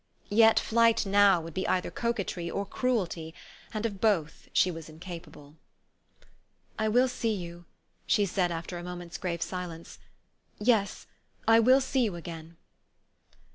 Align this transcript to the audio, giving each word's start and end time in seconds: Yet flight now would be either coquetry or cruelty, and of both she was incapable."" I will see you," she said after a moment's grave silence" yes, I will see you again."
Yet 0.31 0.59
flight 0.59 1.05
now 1.05 1.39
would 1.41 1.53
be 1.53 1.67
either 1.67 1.91
coquetry 1.91 2.49
or 2.49 2.65
cruelty, 2.65 3.35
and 3.71 3.85
of 3.85 4.01
both 4.01 4.47
she 4.51 4.71
was 4.71 4.89
incapable."" 4.89 5.57
I 6.79 6.87
will 6.87 7.07
see 7.07 7.35
you," 7.35 7.65
she 8.07 8.25
said 8.25 8.51
after 8.51 8.79
a 8.79 8.83
moment's 8.83 9.19
grave 9.19 9.43
silence" 9.43 9.99
yes, 10.57 11.05
I 11.47 11.59
will 11.59 11.81
see 11.81 11.99
you 12.03 12.15
again." 12.15 12.57